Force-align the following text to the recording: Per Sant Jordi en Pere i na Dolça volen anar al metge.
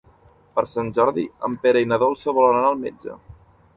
Per 0.55 0.63
Sant 0.71 0.87
Jordi 0.99 1.25
en 1.49 1.57
Pere 1.65 1.85
i 1.85 1.89
na 1.91 2.01
Dolça 2.05 2.35
volen 2.39 2.59
anar 2.61 2.73
al 2.75 2.81
metge. 2.87 3.19